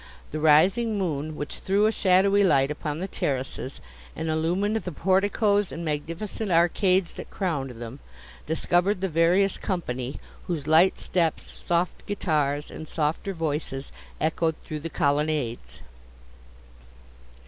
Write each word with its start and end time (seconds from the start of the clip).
The 0.31 0.39
rising 0.39 0.97
moon, 0.97 1.35
which 1.35 1.59
threw 1.59 1.85
a 1.85 1.91
shadowy 1.91 2.43
light 2.43 2.71
upon 2.71 2.97
the 2.97 3.07
terraces, 3.07 3.79
and 4.15 4.29
illumined 4.29 4.77
the 4.77 4.91
porticos 4.91 5.71
and 5.71 5.85
magnificent 5.85 6.49
arcades 6.49 7.13
that 7.13 7.29
crowned 7.29 7.69
them, 7.79 7.99
discovered 8.47 9.01
the 9.01 9.07
various 9.09 9.59
company, 9.59 10.19
whose 10.47 10.65
light 10.65 10.97
steps, 10.97 11.43
soft 11.43 12.03
guitars, 12.07 12.71
and 12.71 12.89
softer 12.89 13.31
voices, 13.35 13.91
echoed 14.19 14.55
through 14.65 14.79
the 14.79 14.89
colonnades. 14.89 15.83